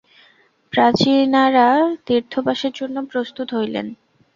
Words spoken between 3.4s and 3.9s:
হইলেন।